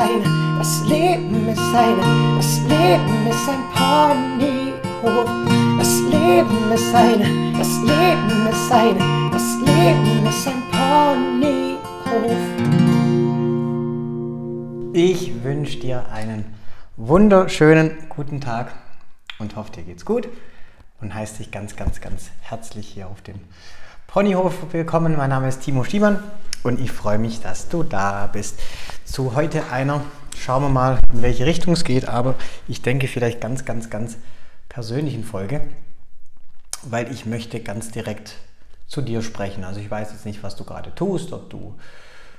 [0.00, 5.28] eine, das Leben ist eine, das Leben ist ein Ponyhof.
[5.78, 11.80] Das Leben ist eine, das Leben ist eine, das Leben ist ein Ponyhof.
[14.94, 16.46] Ich wünsche dir einen
[16.96, 18.72] wunderschönen guten Tag
[19.38, 20.28] und hoffe, dir geht's gut
[21.00, 23.40] und heiße dich ganz, ganz, ganz herzlich hier auf dem
[24.12, 25.16] Ponyhof willkommen.
[25.16, 26.20] Mein Name ist Timo Stiemann
[26.64, 28.58] und ich freue mich, dass du da bist.
[29.04, 30.00] Zu heute einer,
[30.36, 32.34] schauen wir mal, in welche Richtung es geht, aber
[32.66, 34.16] ich denke vielleicht ganz, ganz, ganz
[34.68, 35.60] persönlichen Folge,
[36.82, 38.34] weil ich möchte ganz direkt
[38.88, 39.62] zu dir sprechen.
[39.62, 41.76] Also ich weiß jetzt nicht, was du gerade tust, ob du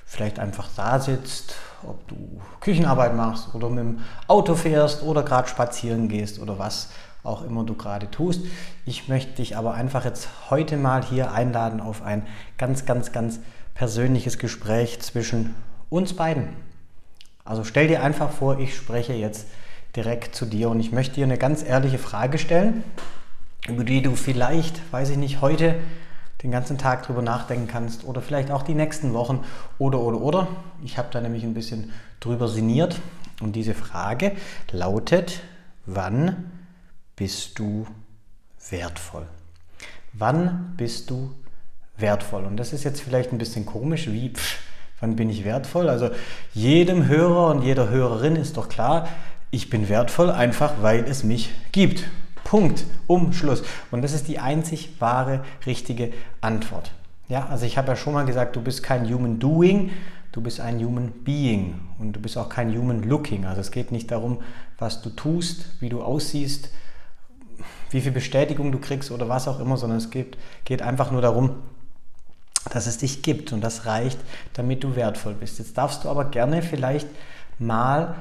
[0.05, 5.47] vielleicht einfach da sitzt, ob du Küchenarbeit machst oder mit dem Auto fährst oder gerade
[5.47, 6.89] spazieren gehst oder was
[7.23, 8.45] auch immer du gerade tust.
[8.86, 12.25] Ich möchte dich aber einfach jetzt heute mal hier einladen auf ein
[12.58, 13.39] ganz, ganz, ganz
[13.73, 15.55] persönliches Gespräch zwischen
[15.89, 16.49] uns beiden.
[17.44, 19.47] Also stell dir einfach vor, ich spreche jetzt
[19.95, 22.83] direkt zu dir und ich möchte dir eine ganz ehrliche Frage stellen,
[23.67, 25.75] über die du vielleicht, weiß ich nicht, heute
[26.44, 29.44] den ganzen Tag drüber nachdenken kannst oder vielleicht auch die nächsten Wochen
[29.77, 30.47] oder oder oder.
[30.83, 32.99] Ich habe da nämlich ein bisschen drüber sinniert
[33.42, 34.33] und diese Frage
[34.72, 35.42] lautet,
[35.86, 36.52] wann
[37.22, 37.86] bist du
[38.72, 39.27] wertvoll?
[40.14, 41.31] Wann bist du
[41.95, 42.45] wertvoll?
[42.45, 44.58] Und das ist jetzt vielleicht ein bisschen komisch, wie, pff,
[45.00, 45.88] wann bin ich wertvoll?
[45.88, 46.09] Also
[46.55, 49.08] jedem Hörer und jeder Hörerin ist doch klar,
[49.52, 52.09] ich bin wertvoll einfach, weil es mich gibt.
[52.44, 52.86] Punkt.
[53.05, 53.61] Umschluss.
[53.92, 56.92] Und das ist die einzig wahre, richtige Antwort.
[57.30, 59.92] Ja, also ich habe ja schon mal gesagt, du bist kein Human Doing,
[60.31, 63.45] du bist ein Human Being und du bist auch kein Human Looking.
[63.45, 64.39] Also es geht nicht darum,
[64.80, 66.72] was du tust, wie du aussiehst,
[67.92, 71.21] wie viel Bestätigung du kriegst oder was auch immer, sondern es geht, geht einfach nur
[71.21, 71.55] darum,
[72.70, 74.20] dass es dich gibt und das reicht,
[74.54, 75.60] damit du wertvoll bist.
[75.60, 77.08] Jetzt darfst du aber gerne vielleicht
[77.60, 78.15] mal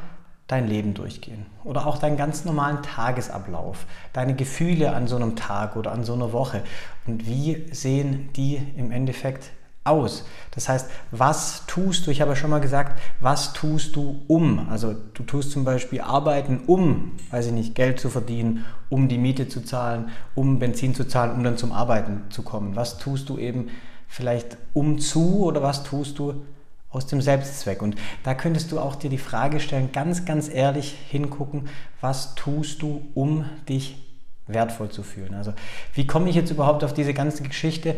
[0.47, 5.77] dein Leben durchgehen oder auch deinen ganz normalen Tagesablauf, deine Gefühle an so einem Tag
[5.77, 6.62] oder an so einer Woche
[7.06, 9.50] und wie sehen die im Endeffekt
[9.85, 10.25] aus.
[10.51, 14.69] Das heißt, was tust du, ich habe ja schon mal gesagt, was tust du um?
[14.69, 19.19] Also du tust zum Beispiel arbeiten, um, weiß ich nicht, Geld zu verdienen, um die
[19.19, 22.77] Miete zu zahlen, um Benzin zu zahlen, um dann zum Arbeiten zu kommen.
[22.77, 23.69] Was tust du eben
[24.07, 26.43] vielleicht um zu oder was tust du
[26.91, 27.81] aus dem Selbstzweck?
[27.81, 31.69] Und da könntest du auch dir die Frage stellen, ganz, ganz ehrlich hingucken,
[32.03, 34.09] was tust du, um dich
[34.53, 35.34] wertvoll zu fühlen?
[35.34, 35.53] Also
[35.94, 37.97] wie komme ich jetzt überhaupt auf diese ganze Geschichte?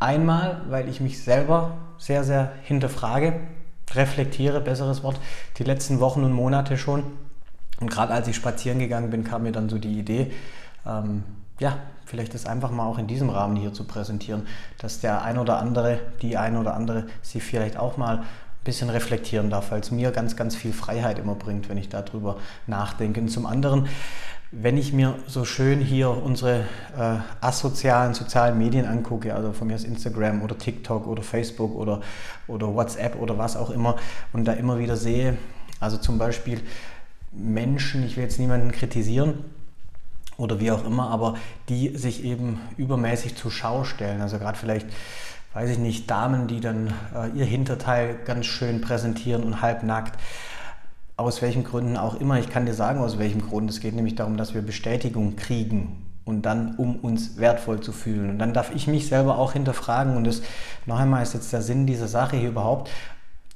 [0.00, 3.34] Einmal, weil ich mich selber sehr, sehr hinterfrage,
[3.94, 5.20] reflektiere, besseres Wort,
[5.58, 7.04] die letzten Wochen und Monate schon.
[7.80, 10.32] Und gerade als ich spazieren gegangen bin, kam mir dann so die Idee,
[10.86, 11.24] ähm,
[11.58, 14.46] ja, vielleicht das einfach mal auch in diesem Rahmen hier zu präsentieren,
[14.78, 18.24] dass der ein oder andere, die ein oder andere sie vielleicht auch mal ein
[18.64, 22.36] bisschen reflektieren darf, weil es mir ganz, ganz viel Freiheit immer bringt, wenn ich darüber
[22.66, 23.20] nachdenke.
[23.20, 23.88] Und zum anderen
[24.50, 26.60] wenn ich mir so schön hier unsere
[26.96, 32.00] äh, asozialen sozialen Medien angucke, also von mir aus Instagram oder TikTok oder Facebook oder,
[32.46, 33.96] oder WhatsApp oder was auch immer,
[34.32, 35.36] und da immer wieder sehe,
[35.80, 36.60] also zum Beispiel
[37.32, 39.44] Menschen, ich will jetzt niemanden kritisieren
[40.36, 41.34] oder wie auch immer, aber
[41.68, 44.86] die sich eben übermäßig zur Schau stellen, also gerade vielleicht
[45.52, 50.18] weiß ich nicht, Damen, die dann äh, ihr Hinterteil ganz schön präsentieren und halbnackt
[51.16, 52.38] aus welchen Gründen auch immer.
[52.38, 53.70] Ich kann dir sagen, aus welchem Grund.
[53.70, 58.30] Es geht nämlich darum, dass wir Bestätigung kriegen und dann, um uns wertvoll zu fühlen.
[58.30, 60.16] Und dann darf ich mich selber auch hinterfragen.
[60.16, 60.42] Und das
[60.86, 62.90] noch einmal ist jetzt der Sinn dieser Sache hier überhaupt.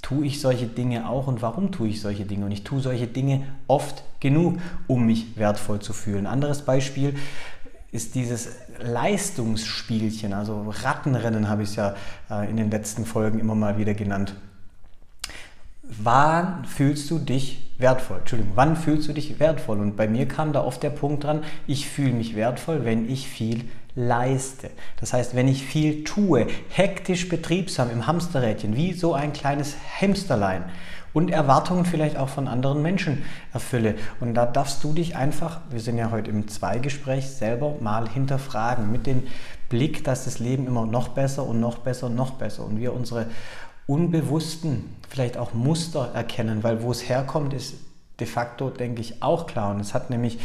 [0.03, 2.45] Tue ich solche Dinge auch und warum tue ich solche Dinge?
[2.45, 6.27] Und ich tue solche Dinge oft genug, um mich wertvoll zu fühlen.
[6.27, 7.17] Anderes Beispiel
[7.91, 11.95] ist dieses Leistungsspielchen, also Rattenrennen habe ich es ja
[12.31, 14.37] äh, in den letzten Folgen immer mal wieder genannt
[15.89, 18.19] wann fühlst du dich wertvoll?
[18.19, 19.81] Entschuldigung, wann fühlst du dich wertvoll?
[19.81, 23.29] Und bei mir kam da oft der Punkt dran, ich fühle mich wertvoll, wenn ich
[23.29, 23.65] viel
[23.95, 24.71] leiste.
[25.01, 30.65] Das heißt, wenn ich viel tue, hektisch betriebsam im Hamsterrädchen, wie so ein kleines Hamsterlein
[31.13, 33.97] und Erwartungen vielleicht auch von anderen Menschen erfülle.
[34.21, 38.93] Und da darfst du dich einfach, wir sind ja heute im Zweigespräch, selber mal hinterfragen
[38.93, 39.25] mit dem
[39.69, 42.95] Blick, dass das Leben immer noch besser und noch besser und noch besser und wir
[42.95, 43.27] unsere
[43.89, 47.75] unbewussten vielleicht auch Muster erkennen, weil wo es herkommt, ist
[48.21, 49.75] de facto, denke ich, auch klar.
[49.75, 50.39] Und es hat nämlich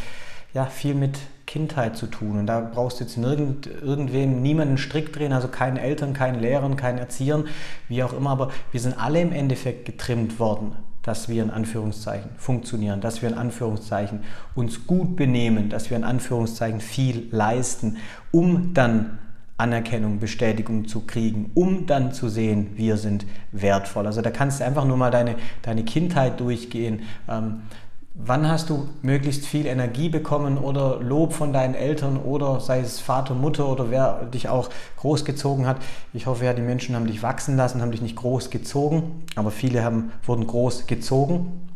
[0.53, 2.39] ja, viel mit Kindheit zu tun.
[2.39, 6.77] Und da brauchst du jetzt nirgend, irgendwem niemanden Strick drehen, also keinen Eltern, keinen Lehrern,
[6.77, 7.45] keinen Erziehern,
[7.89, 8.29] wie auch immer.
[8.29, 13.29] Aber wir sind alle im Endeffekt getrimmt worden, dass wir in Anführungszeichen funktionieren, dass wir
[13.29, 14.23] in Anführungszeichen
[14.55, 17.97] uns gut benehmen, dass wir in Anführungszeichen viel leisten,
[18.31, 19.17] um dann
[19.57, 24.07] Anerkennung, Bestätigung zu kriegen, um dann zu sehen, wir sind wertvoll.
[24.07, 27.03] Also da kannst du einfach nur mal deine, deine Kindheit durchgehen.
[27.29, 27.61] Ähm,
[28.15, 32.99] wann hast du möglichst viel Energie bekommen oder Lob von deinen Eltern oder sei es
[32.99, 35.77] Vater, Mutter oder wer dich auch großgezogen hat?
[36.13, 39.51] Ich hoffe ja, die Menschen haben dich wachsen lassen, haben dich nicht groß gezogen, aber
[39.51, 41.72] viele haben, wurden groß gezogen.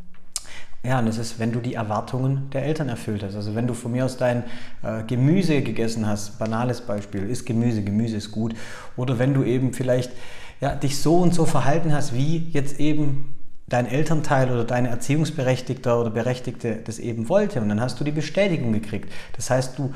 [0.83, 3.35] Ja, und das ist, wenn du die Erwartungen der Eltern erfüllt hast.
[3.35, 4.43] Also wenn du von mir aus dein
[4.83, 8.55] äh, Gemüse gegessen hast, banales Beispiel, ist Gemüse, Gemüse ist gut.
[8.95, 10.11] Oder wenn du eben vielleicht
[10.61, 13.33] ja, dich so und so verhalten hast, wie jetzt eben
[13.67, 17.61] dein Elternteil oder deine Erziehungsberechtigter oder Berechtigte das eben wollte.
[17.61, 19.11] Und dann hast du die Bestätigung gekriegt.
[19.35, 19.93] Das heißt, du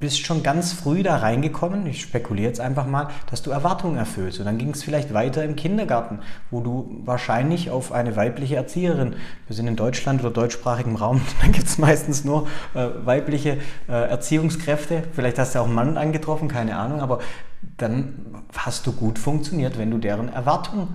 [0.00, 4.38] bist schon ganz früh da reingekommen, ich spekuliere jetzt einfach mal, dass du Erwartungen erfüllst.
[4.38, 6.20] Und dann ging es vielleicht weiter im Kindergarten,
[6.52, 9.16] wo du wahrscheinlich auf eine weibliche Erzieherin,
[9.48, 13.58] wir sind in Deutschland oder deutschsprachigem Raum, dann gibt es meistens nur äh, weibliche
[13.88, 15.02] äh, Erziehungskräfte.
[15.12, 17.18] Vielleicht hast du auch einen Mann angetroffen, keine Ahnung, aber
[17.76, 20.88] dann hast du gut funktioniert, wenn du deren Erwartungen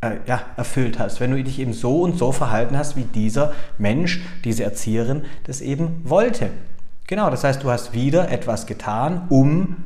[0.00, 3.52] äh, ja, erfüllt hast, wenn du dich eben so und so verhalten hast, wie dieser
[3.76, 6.48] Mensch, diese Erzieherin das eben wollte.
[7.08, 9.76] Genau, das heißt, du hast wieder etwas getan, um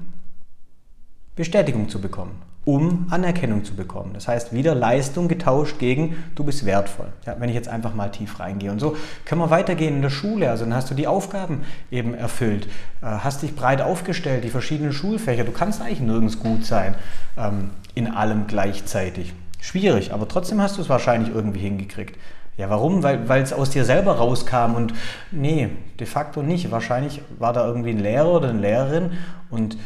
[1.36, 4.10] Bestätigung zu bekommen, um Anerkennung zu bekommen.
[4.12, 7.12] Das heißt, wieder Leistung getauscht gegen du bist wertvoll.
[7.24, 8.72] Ja, wenn ich jetzt einfach mal tief reingehe.
[8.72, 10.50] Und so können wir weitergehen in der Schule.
[10.50, 12.66] Also dann hast du die Aufgaben eben erfüllt,
[13.02, 15.44] äh, hast dich breit aufgestellt, die verschiedenen Schulfächer.
[15.44, 16.96] Du kannst eigentlich nirgends gut sein
[17.36, 19.32] ähm, in allem gleichzeitig.
[19.60, 22.18] Schwierig, aber trotzdem hast du es wahrscheinlich irgendwie hingekriegt.
[22.56, 23.02] Ja, warum?
[23.02, 24.92] Weil, es aus dir selber rauskam und
[25.30, 26.70] nee, de facto nicht.
[26.70, 29.12] Wahrscheinlich war da irgendwie ein Lehrer oder eine Lehrerin
[29.50, 29.78] und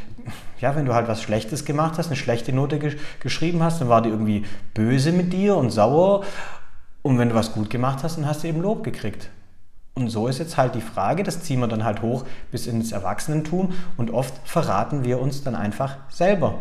[0.61, 3.89] ja, wenn du halt was Schlechtes gemacht hast, eine schlechte Note gesch geschrieben hast, dann
[3.89, 6.25] war die irgendwie böse mit dir und sauer.
[7.03, 9.31] Und wenn du was gut gemacht hast, dann hast du eben Lob gekriegt.
[9.95, 12.93] Und so ist jetzt halt die Frage, das ziehen wir dann halt hoch bis ins
[12.93, 16.59] Erwachsenentum und oft verraten wir uns dann einfach selber,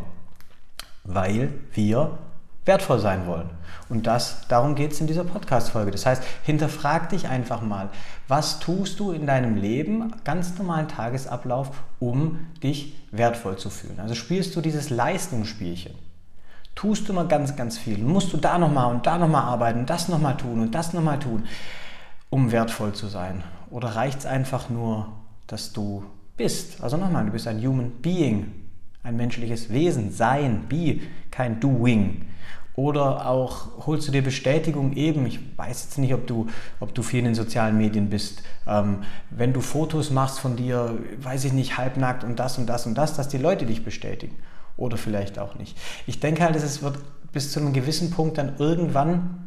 [1.03, 2.17] weil wir
[2.65, 3.49] wertvoll sein wollen.
[3.87, 5.91] Und das, darum geht es in dieser Podcast-Folge.
[5.91, 7.89] Das heißt, hinterfrag dich einfach mal,
[8.27, 13.99] was tust du in deinem Leben, ganz normalen Tagesablauf, um dich wertvoll zu fühlen?
[13.99, 15.93] Also spielst du dieses Leistungsspielchen.
[16.73, 17.99] Tust du mal ganz, ganz viel.
[17.99, 21.45] Musst du da nochmal und da nochmal arbeiten, das nochmal tun und das nochmal tun,
[22.29, 23.43] um wertvoll zu sein?
[23.69, 25.07] Oder reicht es einfach nur,
[25.47, 26.03] dass du
[26.35, 26.83] bist?
[26.83, 28.64] Also nochmal, du bist ein Human Being,
[29.05, 30.99] ein menschliches Wesen, Sein, Be,
[31.31, 32.25] kein Doing.
[32.75, 36.47] Oder auch holst du dir Bestätigung eben, ich weiß jetzt nicht, ob du,
[36.81, 40.97] ob du viel in den sozialen Medien bist, ähm, wenn du Fotos machst von dir,
[41.21, 44.35] weiß ich nicht, halbnackt und das und das und das, dass die Leute dich bestätigen.
[44.75, 45.77] Oder vielleicht auch nicht.
[46.05, 46.97] Ich denke halt, es wird
[47.31, 49.44] bis zu einem gewissen Punkt dann irgendwann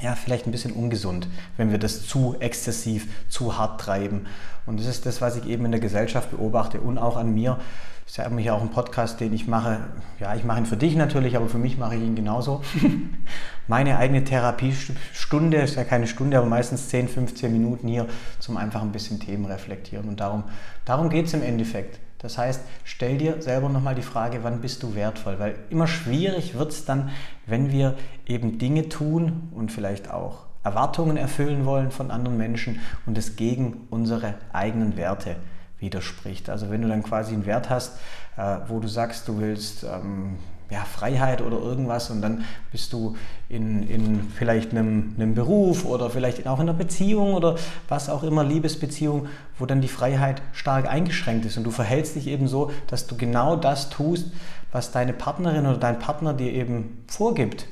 [0.00, 4.26] ja, vielleicht ein bisschen ungesund, wenn wir das zu exzessiv, zu hart treiben.
[4.66, 7.58] Und das ist das, was ich eben in der Gesellschaft beobachte und auch an mir.
[8.06, 9.80] Ich habe mich auch einen Podcast, den ich mache.
[10.18, 12.62] Ja, ich mache ihn für dich natürlich, aber für mich mache ich ihn genauso.
[13.68, 18.06] Meine eigene Therapiestunde ist ja keine Stunde, aber meistens 10, 15 Minuten hier
[18.38, 20.08] zum einfach ein bisschen Themen reflektieren.
[20.08, 20.44] Und darum,
[20.86, 22.00] darum geht es im Endeffekt.
[22.18, 25.38] Das heißt, stell dir selber nochmal die Frage, wann bist du wertvoll?
[25.38, 27.10] Weil immer schwierig wird es dann,
[27.46, 33.16] wenn wir eben Dinge tun und vielleicht auch Erwartungen erfüllen wollen von anderen Menschen und
[33.16, 35.36] es gegen unsere eigenen Werte
[35.78, 36.50] widerspricht.
[36.50, 37.98] Also wenn du dann quasi einen Wert hast,
[38.36, 40.38] äh, wo du sagst, du willst ähm,
[40.70, 43.16] ja, Freiheit oder irgendwas und dann bist du
[43.48, 47.56] in, in vielleicht einem, einem Beruf oder vielleicht auch in einer Beziehung oder
[47.88, 52.26] was auch immer, Liebesbeziehung, wo dann die Freiheit stark eingeschränkt ist und du verhältst dich
[52.26, 54.30] eben so, dass du genau das tust,
[54.70, 57.66] was deine Partnerin oder dein Partner dir eben vorgibt.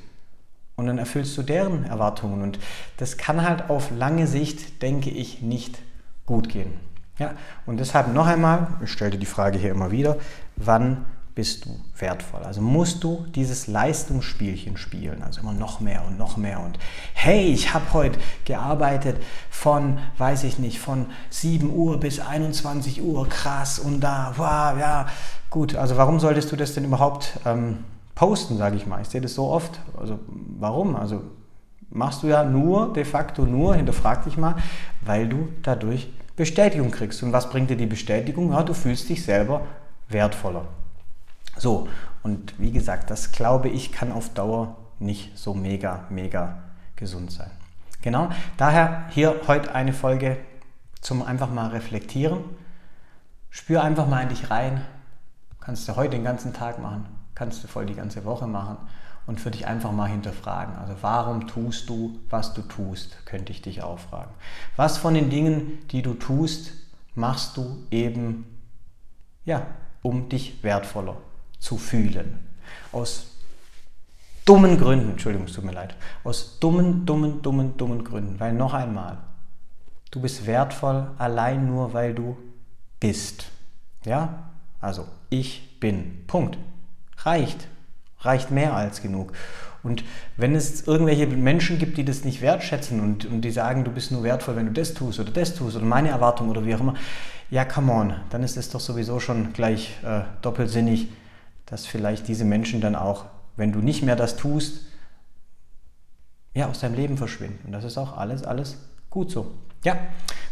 [0.76, 2.58] Und dann erfüllst du deren Erwartungen und
[2.98, 5.78] das kann halt auf lange Sicht, denke ich, nicht
[6.26, 6.72] gut gehen.
[7.18, 7.32] Ja,
[7.64, 10.18] und deshalb noch einmal, ich stelle die Frage hier immer wieder,
[10.56, 12.42] wann bist du wertvoll.
[12.42, 16.78] Also musst du dieses Leistungsspielchen spielen, also immer noch mehr und noch mehr und
[17.12, 19.18] hey, ich habe heute gearbeitet
[19.50, 25.06] von, weiß ich nicht, von 7 Uhr bis 21 Uhr, krass und da, wow, ja,
[25.50, 29.02] gut, also warum solltest du das denn überhaupt ähm, posten, sage ich mal.
[29.02, 29.78] Ich sehe das so oft.
[30.00, 30.18] Also
[30.58, 30.96] warum?
[30.96, 31.22] Also
[31.90, 34.56] machst du ja nur, de facto nur, hinterfrag dich mal,
[35.02, 37.22] weil du dadurch Bestätigung kriegst.
[37.22, 38.52] Und was bringt dir die Bestätigung?
[38.52, 39.60] Ja, du fühlst dich selber
[40.08, 40.66] wertvoller.
[41.58, 41.88] So,
[42.22, 46.58] und wie gesagt, das glaube ich kann auf Dauer nicht so mega, mega
[46.96, 47.50] gesund sein.
[48.02, 50.36] Genau, daher hier heute eine Folge
[51.00, 52.44] zum einfach mal reflektieren.
[53.50, 54.82] Spür einfach mal in dich rein.
[55.60, 58.76] Kannst du heute den ganzen Tag machen, kannst du voll die ganze Woche machen
[59.26, 60.76] und für dich einfach mal hinterfragen.
[60.76, 64.32] Also warum tust du, was du tust, könnte ich dich auch fragen.
[64.76, 66.72] Was von den Dingen, die du tust,
[67.14, 68.46] machst du eben,
[69.44, 69.66] ja,
[70.02, 71.16] um dich wertvoller
[71.58, 72.38] zu fühlen.
[72.92, 73.32] Aus
[74.44, 75.94] dummen Gründen, Entschuldigung, es tut mir leid,
[76.24, 78.40] aus dummen, dummen, dummen, dummen Gründen.
[78.40, 79.18] Weil noch einmal,
[80.10, 82.36] du bist wertvoll allein nur, weil du
[83.00, 83.50] bist.
[84.04, 84.50] Ja?
[84.80, 86.24] Also, ich bin.
[86.26, 86.58] Punkt.
[87.18, 87.68] Reicht.
[88.20, 89.32] Reicht mehr als genug.
[89.82, 90.02] Und
[90.36, 94.10] wenn es irgendwelche Menschen gibt, die das nicht wertschätzen und, und die sagen, du bist
[94.10, 96.80] nur wertvoll, wenn du das tust oder das tust oder meine Erwartung oder wie auch
[96.80, 96.94] immer,
[97.50, 101.08] ja, come on, dann ist es doch sowieso schon gleich äh, doppelsinnig,
[101.66, 104.82] dass vielleicht diese Menschen dann auch, wenn du nicht mehr das tust,
[106.54, 107.66] ja, aus deinem Leben verschwinden.
[107.66, 108.78] Und das ist auch alles, alles
[109.10, 109.52] gut so.
[109.84, 109.96] Ja,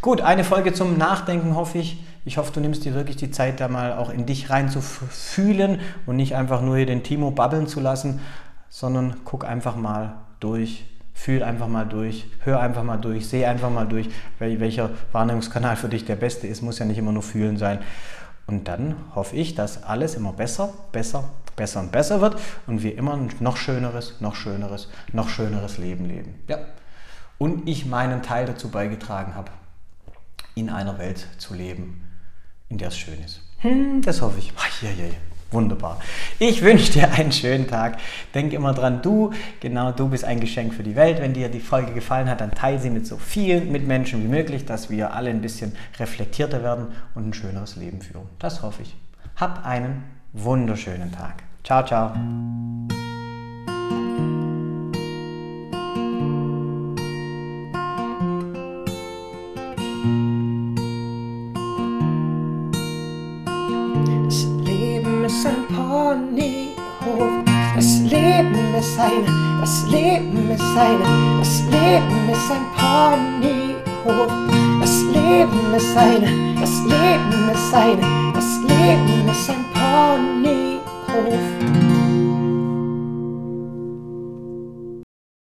[0.01, 2.03] gut, eine Folge zum Nachdenken hoffe ich.
[2.25, 4.81] Ich hoffe, du nimmst dir wirklich die Zeit, da mal auch in dich rein zu
[4.81, 8.19] fühlen und nicht einfach nur hier den Timo babbeln zu lassen,
[8.69, 13.69] sondern guck einfach mal durch, fühl einfach mal durch, hör einfach mal durch, seh einfach
[13.69, 17.57] mal durch, welcher Wahrnehmungskanal für dich der beste ist, muss ja nicht immer nur fühlen
[17.57, 17.79] sein.
[18.47, 22.97] Und dann hoffe ich, dass alles immer besser, besser, besser und besser wird und wir
[22.97, 26.35] immer ein noch schöneres, noch schöneres, noch schöneres Leben leben.
[26.47, 26.59] Ja.
[27.37, 29.51] Und ich meinen Teil dazu beigetragen habe,
[30.53, 32.07] in einer Welt zu leben,
[32.69, 33.41] in der es schön ist.
[33.59, 34.53] Hm, das hoffe ich.
[34.57, 35.11] Ach, je, je.
[35.55, 35.99] Wunderbar.
[36.37, 37.97] Ich wünsche dir einen schönen Tag.
[38.33, 39.31] Denk immer dran, du,
[39.61, 41.21] genau du bist ein Geschenk für die Welt.
[41.21, 44.65] Wenn dir die Folge gefallen hat, dann teile sie mit so vielen Mitmenschen wie möglich,
[44.65, 48.27] dass wir alle ein bisschen reflektierter werden und ein schöneres Leben führen.
[48.37, 48.95] Das hoffe ich.
[49.37, 51.43] Hab einen wunderschönen Tag.
[51.63, 52.11] Ciao, ciao.
[65.35, 66.15] Bussen på
[67.75, 69.25] Das Leben ist ein,
[69.59, 70.99] das Leben ist ein,
[71.39, 74.31] das Leben ist ein Ponyhof.
[74.79, 77.99] Das Leben ist ein, das Leben ist ein,
[78.33, 81.44] das Leben ist ein Ponyhof.